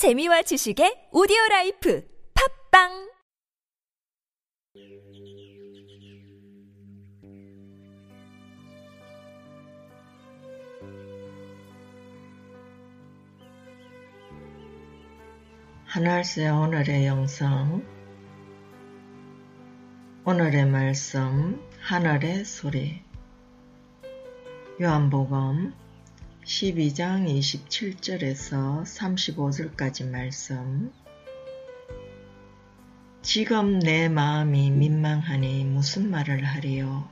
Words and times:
재미와 0.00 0.40
지식의 0.40 1.12
오디오 1.12 1.36
라이프 1.50 2.02
팝빵! 2.32 3.12
하늘세 15.84 16.48
오늘의 16.48 17.04
영성 17.04 17.84
오늘의 20.24 20.64
말씀 20.64 21.60
하늘의 21.82 22.46
소리. 22.46 23.02
요한복음 24.80 25.89
12장 26.50 27.28
27절에서 27.28 28.82
35절까지 28.82 30.10
말씀. 30.10 30.92
지금 33.22 33.78
내 33.78 34.08
마음이 34.08 34.72
민망하니 34.72 35.64
무슨 35.64 36.10
말을 36.10 36.44
하리요? 36.44 37.08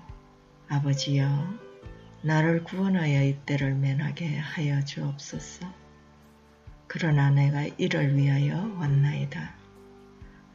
아버지여 0.68 1.54
나를 2.22 2.64
구원하여 2.64 3.22
이때를 3.22 3.76
면하게 3.76 4.38
하여 4.38 4.84
주옵소서. 4.84 5.72
그러나 6.88 7.30
내가 7.30 7.62
이를 7.78 8.16
위하여 8.16 8.56
왔나이다. 8.76 9.54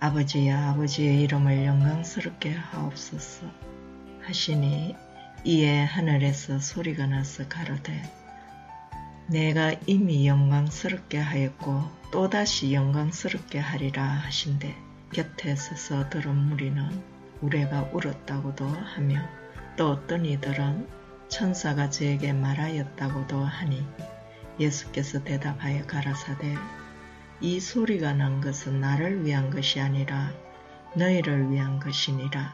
아버지야 0.02 0.72
아버지의 0.72 1.22
이름을 1.22 1.64
영광스럽게 1.64 2.52
하옵소서. 2.52 3.50
하시니 4.24 4.94
이에 5.46 5.84
하늘에서 5.86 6.60
소리가 6.60 7.08
나서 7.08 7.48
가로되 7.48 8.23
내가 9.34 9.74
이미 9.88 10.28
영광스럽게 10.28 11.18
하였고 11.18 11.82
또다시 12.12 12.72
영광스럽게 12.72 13.58
하리라 13.58 14.04
하신대 14.04 14.76
곁에 15.12 15.56
서서 15.56 16.08
들은 16.12 16.36
무리는 16.36 16.88
우레가 17.42 17.90
울었다고도 17.92 18.68
하며 18.68 19.28
또 19.76 19.90
어떤 19.90 20.24
이들은 20.24 20.88
천사가 21.30 21.90
저에게 21.90 22.32
말하였다고도 22.32 23.44
하니 23.44 23.84
예수께서 24.60 25.24
대답하여 25.24 25.88
가라사대 25.88 26.56
이 27.42 27.60
소리가 27.60 28.14
난 28.14 28.40
것은 28.40 28.82
나를 28.82 29.26
위한 29.26 29.50
것이 29.50 29.80
아니라 29.80 30.32
너희를 30.96 31.50
위한 31.50 31.80
것이니라. 31.80 32.54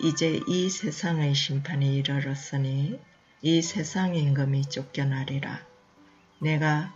이제 0.00 0.40
이 0.46 0.70
세상의 0.70 1.34
심판이 1.34 1.96
이르렀으니 1.96 3.00
이 3.42 3.62
세상 3.62 4.14
임금이 4.14 4.66
쫓겨나리라. 4.66 5.73
내가 6.44 6.92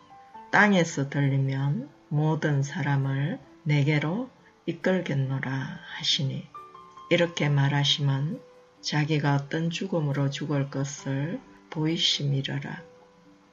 땅에서 0.50 1.08
들리면 1.08 1.88
모든 2.10 2.62
사람을 2.62 3.38
내게로 3.62 4.28
이끌겠노라 4.66 5.78
하시니 5.96 6.46
이렇게 7.08 7.48
말하시면 7.48 8.42
자기가 8.82 9.36
어떤 9.36 9.70
죽음으로 9.70 10.28
죽을 10.28 10.68
것을 10.68 11.40
보이심이러라. 11.70 12.82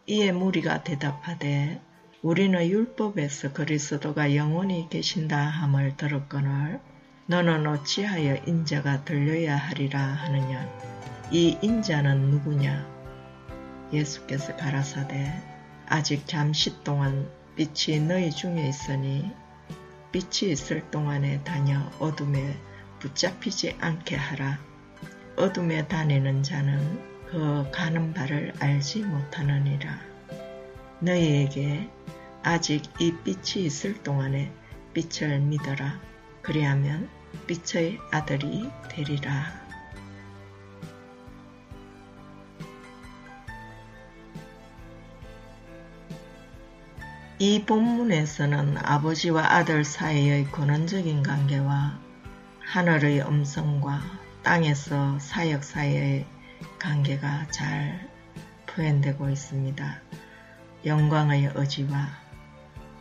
이에 0.08 0.34
무리가 0.34 0.84
대답하되 0.84 1.82
우리는 2.22 2.62
율법에서 2.68 3.54
그리스도가 3.54 4.36
영원히 4.36 4.90
계신다 4.90 5.38
함을 5.38 5.96
들었거늘 5.96 6.82
너는 7.28 7.68
어찌하여 7.68 8.44
인자가 8.46 9.06
들려야 9.06 9.56
하리라 9.56 10.00
하느냐 10.00 10.70
이 11.32 11.58
인자는 11.62 12.32
누구냐 12.32 12.86
예수께서 13.94 14.56
가라사대 14.58 15.55
아직 15.88 16.28
잠시 16.28 16.84
동안 16.84 17.30
빛이 17.56 18.00
너희 18.00 18.32
중에 18.32 18.68
있으니 18.68 19.32
빛이 20.12 20.52
있을 20.52 20.90
동안에 20.92 21.44
다녀 21.44 21.80
어둠에 22.00 22.58
붙잡히지 23.00 23.78
않게 23.80 24.16
하라. 24.16 24.60
어둠에 25.36 25.88
다니는 25.88 26.44
자는 26.44 27.02
그 27.28 27.70
가는 27.72 28.14
바를 28.14 28.54
알지 28.60 29.04
못하느니라. 29.04 30.00
너희에게 31.00 31.90
아직 32.44 32.84
이 33.00 33.14
빛이 33.24 33.66
있을 33.66 34.02
동안에 34.04 34.52
빛을 34.94 35.40
믿어라. 35.40 36.00
그리하면 36.42 37.10
빛의 37.48 38.00
아들이 38.12 38.70
되리라. 38.90 39.65
이 47.38 47.66
본문에서는 47.66 48.78
아버지와 48.78 49.44
아들 49.56 49.84
사이의 49.84 50.46
근원적인 50.52 51.22
관계와 51.22 52.00
하늘의 52.62 53.28
음성과 53.28 54.02
땅에서 54.42 55.20
사역 55.20 55.66
사이의 55.66 56.26
관계가 56.80 57.48
잘 57.52 58.10
표현되고 58.68 59.30
있습니다. 59.30 60.02
영광의 60.86 61.52
의지와 61.56 62.08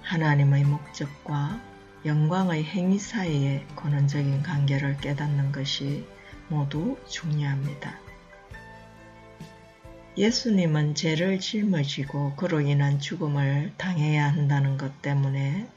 하나님의 0.02 0.64
목적과 0.64 1.60
영광의 2.04 2.64
행위 2.64 2.98
사이의 2.98 3.64
근원적인 3.76 4.42
관계를 4.42 4.96
깨닫는 4.96 5.52
것이 5.52 6.08
모두 6.48 6.98
중요합니다. 7.08 8.03
예수님은 10.16 10.94
죄를 10.94 11.40
짊어지고 11.40 12.36
그로 12.36 12.60
인한 12.60 13.00
죽음을 13.00 13.72
당해야 13.76 14.28
한다는 14.28 14.78
것 14.78 15.02
때문에 15.02 15.68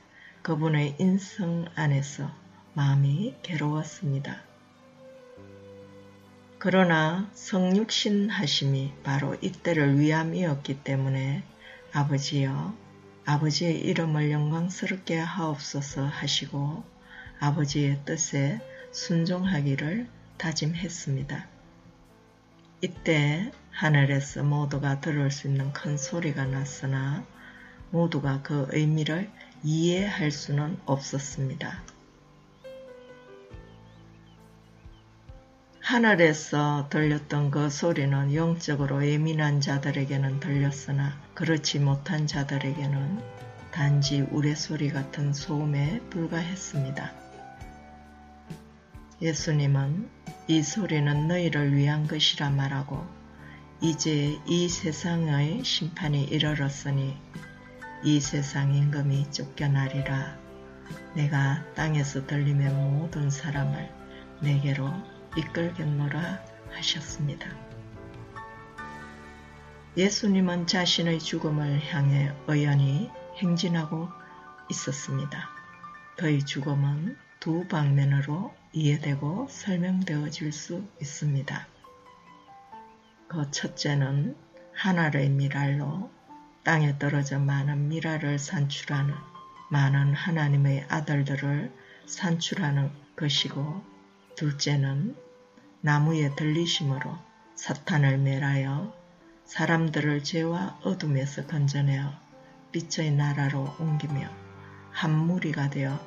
그분의 0.43 0.95
인성 0.99 1.65
안에서 1.73 2.31
마음이 2.75 3.33
괴로웠습니다. 3.41 4.43
그러나 6.59 7.27
성육신 7.33 8.29
하심이 8.29 8.93
바로 9.03 9.35
이때를 9.41 9.99
위함이었기 9.99 10.83
때문에 10.83 11.43
아버지여 11.91 12.75
아버지의 13.25 13.79
이름을 13.79 14.29
영광스럽게 14.29 15.17
하옵소서 15.17 16.05
하시고 16.05 16.83
아버지의 17.39 18.01
뜻에 18.05 18.61
순종하기를 18.91 20.07
다짐했습니다. 20.37 21.47
이때 22.81 23.51
하늘에서 23.77 24.41
모두가 24.41 25.01
들을 25.01 25.29
수 25.29 25.47
있는 25.47 25.71
큰 25.71 25.97
소리가 25.97 26.45
났으나 26.45 27.23
모두가 27.91 28.41
그 28.41 28.65
의미를 28.71 29.29
이해할 29.63 30.31
수는 30.31 30.79
없었습니다. 30.87 31.83
하늘에서 35.79 36.87
들렸던 36.89 37.51
그 37.51 37.69
소리는 37.69 38.33
영적으로 38.33 39.05
예민한 39.05 39.61
자들에게는 39.61 40.39
들렸으나 40.39 41.15
그렇지 41.35 41.77
못한 41.77 42.25
자들에게는 42.25 43.21
단지 43.69 44.21
우레소리 44.21 44.89
같은 44.89 45.33
소음에 45.33 46.01
불과했습니다. 46.09 47.13
예수님은 49.21 50.09
이 50.47 50.63
소리는 50.63 51.27
너희를 51.27 51.75
위한 51.75 52.07
것이라 52.07 52.49
말하고 52.49 53.16
이제 53.79 54.41
이 54.47 54.67
세상의 54.67 55.63
심판이 55.63 56.23
이르렀으니 56.23 57.15
이 58.03 58.19
세상 58.19 58.73
임금이 58.73 59.29
쫓겨나리라. 59.31 60.35
내가 61.13 61.63
땅에서 61.75 62.25
들리면 62.25 62.97
모든 62.97 63.29
사람을 63.29 63.87
내게로 64.41 64.91
이끌겠노라 65.37 66.43
하셨습니다. 66.71 67.47
예수님은 69.95 70.65
자신의 70.65 71.19
죽음을 71.19 71.79
향해 71.93 72.33
의연히 72.47 73.11
행진하고 73.35 74.09
있었습니다. 74.71 75.49
그의 76.17 76.43
죽음은 76.43 77.15
두 77.39 77.67
방면으로 77.67 78.55
이해되고 78.73 79.47
설명되어 79.51 80.31
질 80.31 80.51
수 80.51 80.83
있습니다. 80.99 81.76
그 83.27 83.51
첫째는 83.51 84.37
하나의 84.73 85.29
미랄로 85.29 86.09
땅에 86.63 86.97
떨어져 86.97 87.39
많은 87.39 87.89
미랄을 87.89 88.39
산출하는 88.39 89.13
많은 89.69 90.13
하나님의 90.13 90.85
아들들을 90.87 91.73
산출하는 92.05 92.89
것이고 93.17 93.83
둘째는 94.35 95.15
나무에 95.81 96.35
들리심으로 96.35 97.17
사탄을 97.55 98.17
멸하여 98.19 98.93
사람들을 99.43 100.23
죄와 100.23 100.79
어둠에서 100.83 101.47
건져내어 101.47 102.13
빛의 102.71 103.11
나라로 103.11 103.75
옮기며 103.79 104.29
한 104.91 105.11
무리가 105.11 105.69
되어 105.69 105.99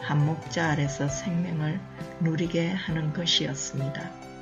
한 0.00 0.26
목자 0.26 0.72
아래서 0.72 1.08
생명을 1.08 1.80
누리게 2.20 2.70
하는 2.70 3.12
것이었습니다. 3.12 4.35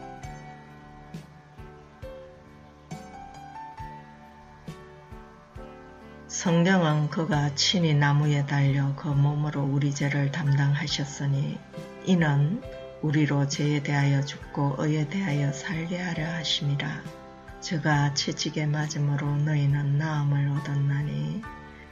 성경은 6.35 7.11
그가 7.11 7.55
친히 7.55 7.95
나무에 7.95 8.45
달려 8.45 8.93
그 8.97 9.07
몸으로 9.07 9.63
우리 9.63 9.95
죄를 9.95 10.33
담당하셨으니 10.33 11.61
이는 12.07 12.61
우리로 13.03 13.47
죄에 13.47 13.85
대하여 13.85 14.21
죽고 14.25 14.75
의에 14.79 15.09
대하여 15.09 15.53
살게 15.53 15.97
하려 15.97 16.27
하심이라. 16.27 17.03
저가 17.61 18.15
채찍에 18.15 18.67
맞음으로 18.67 19.37
너희는 19.37 19.97
나음을 19.97 20.49
얻었나니 20.59 21.41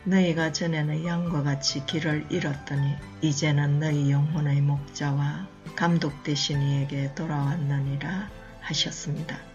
너희가 0.02 0.50
전에는 0.50 1.06
양과 1.06 1.44
같이 1.44 1.86
길을 1.86 2.26
잃었더니 2.28 2.96
이제는 3.20 3.78
너희 3.78 4.10
영혼의 4.10 4.60
목자와 4.60 5.46
감독 5.76 6.24
되신 6.24 6.60
이에게 6.60 7.14
돌아왔느니라 7.14 8.28
하셨습니다. 8.60 9.51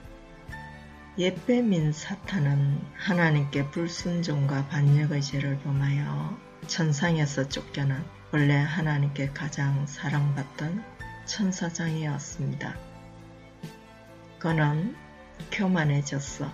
옛뱀인 1.19 1.93
사탄은 1.93 2.79
하나님께 2.95 3.71
불순종과 3.71 4.67
반역의 4.67 5.23
죄를 5.23 5.57
범하여 5.61 6.37
천상에서 6.67 7.49
쫓겨난 7.49 8.05
원래 8.31 8.53
하나님께 8.53 9.29
가장 9.29 9.87
사랑받던 9.87 10.83
천사장이었습니다. 11.25 12.77
그는 14.37 14.95
교만해졌어 15.51 16.51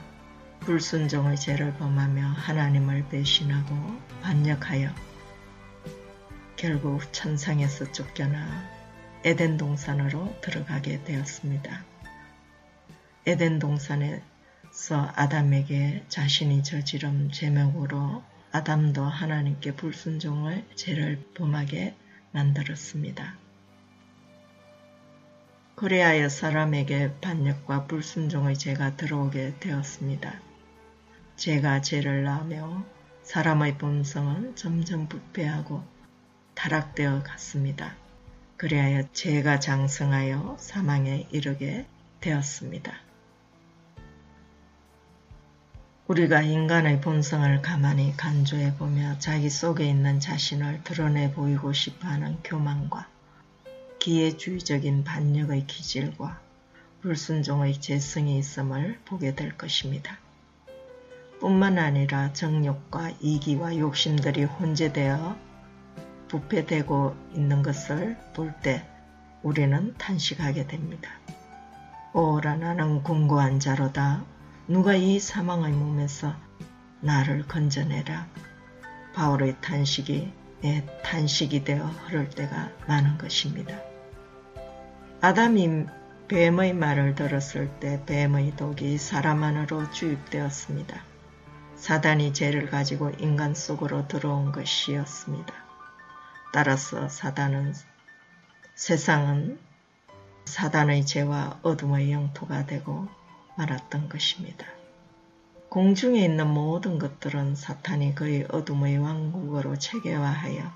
불순종의 0.61 1.35
죄를 1.35 1.73
범하며 1.73 2.25
하나님을 2.25 3.09
배신하고 3.09 3.99
반역하여 4.21 4.95
결국 6.55 7.01
천상에서 7.11 7.91
쫓겨나 7.91 8.63
에덴 9.25 9.57
동산으로 9.57 10.33
들어가게 10.39 11.03
되었습니다. 11.03 11.83
에덴 13.25 13.59
동산에 13.59 14.23
서 14.73 15.11
아담에게 15.15 16.03
자신이 16.09 16.63
저지른 16.63 17.31
제명으로 17.31 18.23
아담도 18.51 19.03
하나님께 19.03 19.75
불순종을 19.75 20.65
죄를 20.73 21.23
범하게 21.35 21.95
만들었습니다. 22.31 23.37
그래하여 25.75 26.27
사람에게 26.27 27.19
반역과 27.21 27.85
불순종의 27.85 28.57
죄가 28.57 28.97
들어오게 28.97 29.59
되었습니다. 29.59 30.41
죄가 31.35 31.81
죄를 31.81 32.23
낳으며 32.23 32.83
사람의 33.21 33.77
본성은 33.77 34.55
점점 34.55 35.07
부패하고 35.07 35.83
타락되어 36.55 37.21
갔습니다. 37.21 37.95
그리하여 38.57 39.03
죄가 39.13 39.59
장성하여 39.59 40.57
사망에 40.59 41.27
이르게 41.29 41.85
되었습니다. 42.21 43.12
우리가 46.05 46.41
인간의 46.41 46.99
본성을 46.99 47.61
가만히 47.61 48.13
간주해 48.17 48.75
보며 48.75 49.17
자기 49.19 49.49
속에 49.49 49.85
있는 49.85 50.19
자신을 50.19 50.83
드러내 50.83 51.31
보이고 51.31 51.71
싶어 51.71 52.09
하는 52.09 52.37
교만과 52.43 53.07
기회주의적인 53.99 55.05
반역의 55.05 55.65
기질과 55.65 56.41
불순종의 57.01 57.79
재성이 57.79 58.37
있음을 58.37 58.99
보게 59.05 59.33
될 59.33 59.57
것입니다. 59.57 60.17
뿐만 61.39 61.77
아니라 61.77 62.33
정욕과 62.33 63.11
이기와 63.21 63.77
욕심들이 63.77 64.43
혼재되어 64.43 65.37
부패되고 66.27 67.15
있는 67.33 67.63
것을 67.63 68.17
볼 68.33 68.53
때 68.61 68.85
우리는 69.41 69.93
탄식하게 69.97 70.67
됩니다. 70.67 71.11
오라 72.13 72.57
나는 72.57 73.03
궁고한 73.03 73.61
자로다. 73.61 74.25
누가 74.65 74.95
이 74.95 75.19
사망의 75.19 75.73
몸에서 75.73 76.33
나를 77.01 77.45
건져내라. 77.49 78.27
바울의 79.13 79.57
탄식이 79.59 80.31
내 80.61 80.85
탄식이 81.03 81.65
되어 81.65 81.85
흐를 81.85 82.29
때가 82.29 82.71
많은 82.87 83.17
것입니다. 83.17 83.77
아담이 85.19 85.85
뱀의 86.29 86.73
말을 86.75 87.15
들었을 87.15 87.69
때 87.81 88.01
뱀의 88.05 88.55
독이 88.55 88.97
사람 88.97 89.43
안으로 89.43 89.91
주입되었습니다. 89.91 91.03
사단이 91.75 92.31
죄를 92.31 92.69
가지고 92.69 93.11
인간 93.19 93.53
속으로 93.53 94.07
들어온 94.07 94.53
것이었습니다. 94.53 95.53
따라서 96.53 97.09
사단은 97.09 97.73
세상은 98.75 99.59
사단의 100.45 101.05
죄와 101.05 101.59
어둠의 101.63 102.13
영토가 102.13 102.65
되고 102.65 103.09
말았던 103.55 104.09
것입니다. 104.09 104.65
공중에 105.69 106.23
있는 106.23 106.47
모든 106.47 106.99
것들은 106.99 107.55
사탄이 107.55 108.15
그의 108.15 108.45
어둠의 108.49 108.99
왕국으로 108.99 109.77
체계화하여 109.79 110.71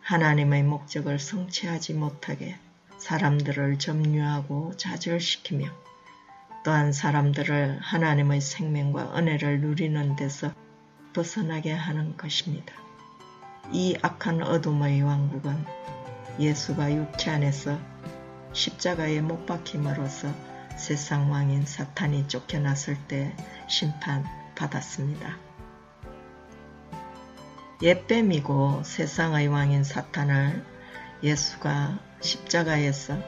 하나님의 0.00 0.64
목적을 0.64 1.18
성취하지 1.18 1.94
못하게 1.94 2.56
사람들을 2.98 3.78
점유하고 3.78 4.76
좌절시키며 4.76 5.68
또한 6.64 6.92
사람들을 6.92 7.78
하나님의 7.80 8.40
생명과 8.40 9.16
은혜를 9.16 9.60
누리는 9.60 10.16
데서 10.16 10.52
벗어나게 11.12 11.72
하는 11.72 12.16
것입니다. 12.16 12.74
이 13.72 13.96
악한 14.02 14.42
어둠의 14.42 15.02
왕국은 15.02 15.64
예수가 16.40 16.94
육체 16.94 17.30
안에서 17.30 17.78
십자가에 18.52 19.20
못 19.20 19.46
박힘으로써 19.46 20.55
세상 20.76 21.32
왕인 21.32 21.64
사탄이 21.64 22.28
쫓겨났을 22.28 22.96
때 23.08 23.34
심판 23.66 24.24
받았습니다. 24.54 25.38
옛뱀이고 27.82 28.82
세상의 28.84 29.48
왕인 29.48 29.84
사탄을 29.84 30.64
예수가 31.22 31.98
십자가에서 32.20 33.18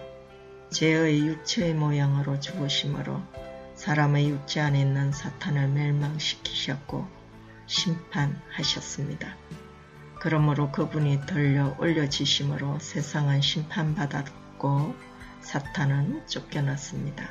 죄의 0.71 1.27
육체의 1.27 1.75
모양으로 1.75 2.39
죽으심으로 2.41 3.23
사람의 3.75 4.29
육체 4.29 4.61
안에 4.61 4.81
있는 4.81 5.12
사탄을 5.12 5.69
멸망시키셨고 5.69 7.06
심판하셨습니다. 7.67 9.37
그러므로 10.21 10.71
그분이 10.73 11.27
덜려 11.27 11.77
올려지심으로 11.79 12.79
세상은 12.81 13.41
심판받았고 13.41 15.08
사탄은 15.49 16.27
쫓겨났습니다. 16.27 17.27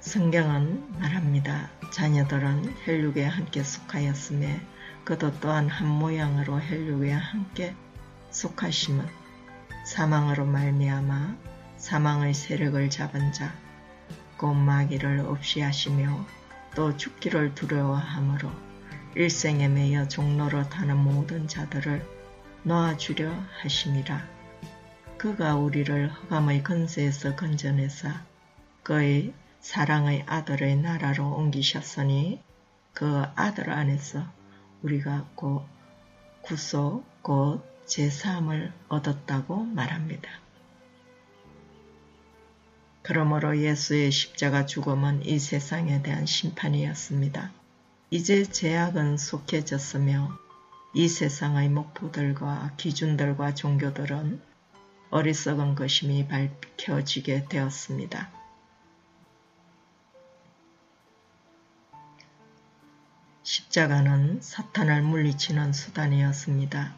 성경은 0.00 0.98
말합니다. 0.98 1.68
자녀들은 1.92 2.74
혈육에 2.86 3.26
함께 3.26 3.62
속하였음에 3.62 4.62
그도 5.04 5.38
또한 5.40 5.68
한 5.68 5.88
모양으로 5.88 6.58
혈육에 6.58 7.12
함께 7.12 7.74
속하심은 8.30 9.06
사망으로 9.84 10.46
말미암아 10.46 11.36
사망의 11.76 12.32
세력을 12.32 12.88
잡은 12.88 13.34
자, 13.34 13.52
곧 14.38 14.54
마귀를 14.54 15.20
없이 15.20 15.60
하시며 15.60 16.24
또 16.74 16.96
죽기를 16.96 17.54
두려워하므로 17.54 18.50
일생에 19.16 19.68
매여 19.68 20.08
종로로 20.08 20.70
타는 20.70 20.96
모든 20.96 21.46
자들을 21.46 22.08
놓아주려 22.62 23.30
하심이라. 23.60 24.41
그가 25.22 25.54
우리를 25.54 26.10
흑암의 26.10 26.64
근세에서 26.64 27.36
건져내사 27.36 28.24
그의 28.82 29.32
사랑의 29.60 30.24
아들의 30.26 30.78
나라로 30.78 31.36
옮기셨으니 31.36 32.42
그 32.92 33.22
아들 33.36 33.70
안에서 33.70 34.26
우리가 34.82 35.28
곧 35.36 35.64
구속 36.42 37.04
곧 37.22 37.62
제3을 37.86 38.72
얻었다고 38.88 39.62
말합니다. 39.62 40.28
그러므로 43.02 43.56
예수의 43.56 44.10
십자가 44.10 44.66
죽음은 44.66 45.24
이 45.24 45.38
세상에 45.38 46.02
대한 46.02 46.26
심판이었습니다. 46.26 47.52
이제 48.10 48.42
제약은 48.42 49.18
속해졌으며 49.18 50.36
이 50.94 51.06
세상의 51.06 51.68
목표들과 51.68 52.72
기준들과 52.76 53.54
종교들은 53.54 54.50
어리석은 55.14 55.74
것임이 55.74 56.26
밝혀지게 56.26 57.44
되었습니다. 57.50 58.30
십자가는 63.42 64.40
사탄을 64.40 65.02
물리치는 65.02 65.74
수단이었습니다. 65.74 66.94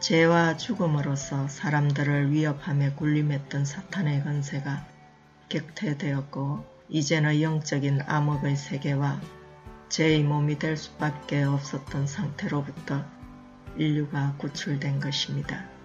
죄와 0.00 0.56
죽음으로써 0.56 1.46
사람들을 1.48 2.32
위협함에 2.32 2.92
군림했던 2.92 3.66
사탄의 3.66 4.24
건세가 4.24 4.86
격퇴되었고 5.50 6.64
이제는 6.88 7.42
영적인 7.42 8.00
암흑의 8.06 8.56
세계와 8.56 9.20
죄의 9.90 10.22
몸이 10.22 10.58
될 10.58 10.78
수밖에 10.78 11.42
없었던 11.42 12.06
상태로부터 12.06 13.04
인류가 13.76 14.34
구출된 14.38 15.00
것입니다. 15.00 15.75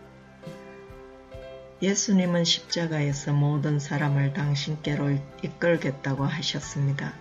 예수님은 1.82 2.44
십자가에서 2.44 3.34
모든 3.34 3.80
사람을 3.80 4.34
당신께로 4.34 5.18
이끌겠다고 5.42 6.24
하셨습니다. 6.24 7.14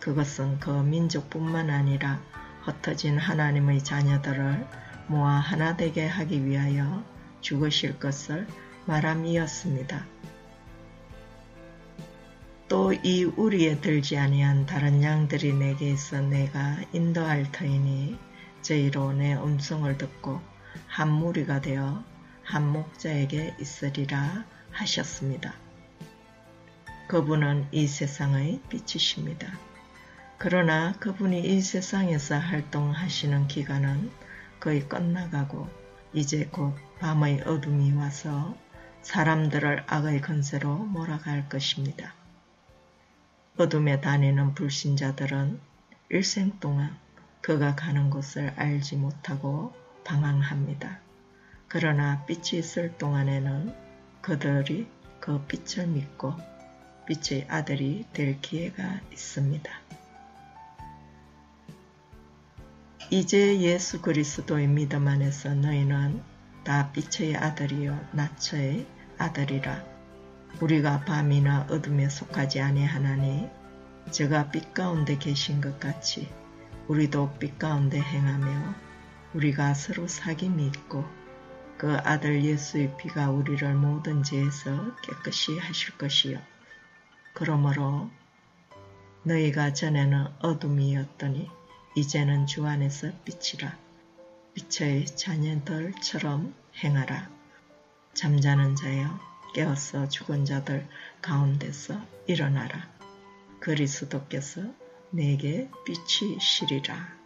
그것은 0.00 0.58
그 0.58 0.70
민족뿐만 0.70 1.70
아니라 1.70 2.20
흩어진 2.64 3.16
하나님의 3.16 3.84
자녀들을 3.84 4.66
모아 5.06 5.34
하나 5.34 5.76
되게 5.76 6.04
하기 6.06 6.44
위하여 6.44 7.04
죽으실 7.42 8.00
것을 8.00 8.48
말함이었습니다. 8.86 10.04
또 12.68 12.92
이 13.04 13.24
우리에 13.24 13.80
들지 13.80 14.16
아니한 14.16 14.66
다른 14.66 15.02
양들이 15.02 15.52
내게 15.52 15.90
있어 15.90 16.20
내가 16.20 16.78
인도할 16.92 17.52
터이니 17.52 18.18
저희로 18.62 19.12
내 19.12 19.34
음성을 19.34 19.96
듣고 19.96 20.40
한 20.88 21.12
무리가 21.12 21.60
되어 21.60 22.02
한 22.52 22.70
목자에게 22.70 23.56
있으리라 23.58 24.44
하셨습니다. 24.72 25.54
그분은 27.08 27.66
이 27.72 27.86
세상의 27.86 28.60
빛이십니다. 28.68 29.58
그러나 30.36 30.92
그분이 31.00 31.40
이 31.40 31.62
세상에서 31.62 32.38
활동하시는 32.38 33.48
기간은 33.48 34.10
거의 34.60 34.86
끝나가고 34.86 35.66
이제 36.12 36.46
곧 36.52 36.74
밤의 37.00 37.40
어둠이 37.46 37.92
와서 37.92 38.54
사람들을 39.00 39.84
악의 39.86 40.20
건세로 40.20 40.76
몰아갈 40.76 41.48
것입니다. 41.48 42.12
어둠에 43.56 44.02
다니는 44.02 44.52
불신자들은 44.52 45.58
일생 46.10 46.60
동안 46.60 46.94
그가 47.40 47.76
가는 47.76 48.10
곳을 48.10 48.52
알지 48.56 48.96
못하고 48.96 49.72
방황합니다. 50.04 51.00
그러나 51.72 52.22
빛이 52.26 52.60
있을 52.60 52.98
동안에는 52.98 53.74
그들이 54.20 54.86
그 55.20 55.42
빛을 55.46 55.86
믿고 55.86 56.34
빛의 57.06 57.46
아들이 57.48 58.04
될 58.12 58.38
기회가 58.42 59.00
있습니다. 59.10 59.72
이제 63.08 63.58
예수 63.60 64.02
그리스도의 64.02 64.68
믿음 64.68 65.08
안에서 65.08 65.54
너희는 65.54 66.20
다 66.62 66.92
빛의 66.92 67.38
아들이요 67.38 67.98
나처의 68.12 68.86
아들이라 69.16 69.82
우리가 70.60 71.06
밤이나 71.06 71.68
어둠에 71.70 72.10
속하지 72.10 72.60
아니하나니 72.60 73.48
제가 74.10 74.50
빛 74.50 74.74
가운데 74.74 75.16
계신 75.16 75.62
것 75.62 75.80
같이 75.80 76.28
우리도 76.88 77.32
빛 77.38 77.58
가운데 77.58 77.98
행하며 77.98 78.74
우리가 79.32 79.72
서로 79.72 80.04
사귐이 80.04 80.66
있고 80.66 81.21
그 81.82 81.96
아들 82.04 82.44
예수의 82.44 82.96
피가 82.96 83.30
우리를 83.30 83.74
모든 83.74 84.22
죄에서 84.22 84.94
깨끗이 85.02 85.58
하실 85.58 85.98
것이요. 85.98 86.40
그러므로 87.34 88.08
너희가 89.24 89.72
전에는 89.72 90.28
어둠이었더니 90.38 91.50
이제는 91.96 92.46
주 92.46 92.64
안에서 92.64 93.10
빛이라. 93.24 93.76
빛의 94.54 95.06
자녀들처럼 95.06 96.54
행하라. 96.84 97.28
잠자는 98.14 98.76
자여 98.76 99.18
깨어서 99.52 100.08
죽은 100.08 100.44
자들 100.44 100.86
가운데서 101.20 102.00
일어나라. 102.28 102.88
그리스도께서 103.58 104.62
내게 105.10 105.68
빛이시리라 105.84 107.21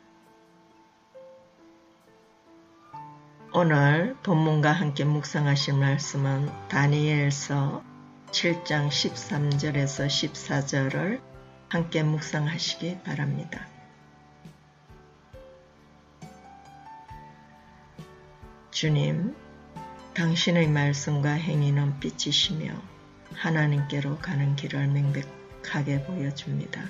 오늘 3.52 4.16
본문과 4.22 4.72
함께 4.72 5.04
묵상하실 5.04 5.74
말씀은 5.74 6.50
다니엘서 6.68 7.82
7장 8.30 8.88
13절에서 8.88 10.06
14절을 10.08 11.20
함께 11.68 12.02
묵상하시기 12.02 12.98
바랍니다. 13.04 13.66
주님, 18.72 19.34
당신의 20.12 20.68
말씀과 20.68 21.30
행위는 21.30 21.98
빛이시며 22.00 22.74
하나님께로 23.32 24.18
가는 24.18 24.54
길을 24.56 24.88
명백하게 24.88 26.02
보여줍니다. 26.02 26.82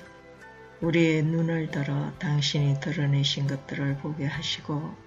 우리의 0.81 1.23
눈을 1.23 1.71
들어 1.71 2.13
당신이 2.19 2.81
드러내신 2.81 3.47
것들을 3.47 3.99
보게 3.99 4.27
하시고 4.27 5.06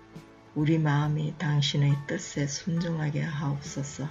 우리 0.55 0.79
마음이 0.79 1.35
당신의 1.37 1.95
뜻에 2.07 2.47
순종하게 2.47 3.21
하옵소서. 3.21 4.09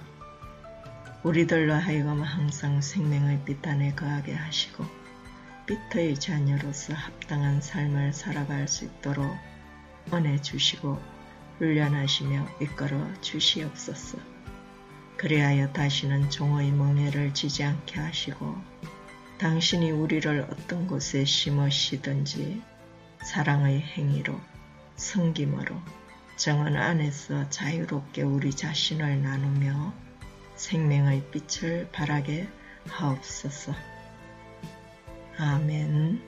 우리들로 1.23 1.73
하여금 1.73 2.21
항상 2.21 2.79
생명의 2.79 3.43
빛 3.43 3.67
안에 3.67 3.93
거하게 3.93 4.35
하시고 4.35 4.85
빛의 5.65 6.15
자녀로서 6.15 6.93
합당한 6.93 7.59
삶을 7.59 8.13
살아갈 8.13 8.69
수 8.69 8.85
있도록 8.85 9.35
은혜 10.13 10.41
주시고 10.41 10.97
훈련하시며 11.57 12.47
이끌어 12.61 13.21
주시옵소서. 13.21 14.17
그리하여 15.17 15.73
다시는 15.73 16.29
종의 16.29 16.71
멍해를 16.71 17.33
지지 17.33 17.65
않게 17.65 17.99
하시고 17.99 18.55
당신이 19.39 19.91
우리를 19.91 20.47
어떤 20.49 20.87
곳에 20.87 21.25
심으시든지 21.25 22.61
사랑의 23.23 23.81
행위로 23.81 24.39
성김으로 24.95 25.75
정은 26.39 26.77
안에서 26.77 27.49
자유롭게 27.49 28.21
우리 28.21 28.51
자신을 28.51 29.21
나누며 29.21 29.93
생명의 30.55 31.21
빛을 31.31 31.89
발하게 31.91 32.47
하옵소서. 32.87 33.75
아멘. 35.37 36.21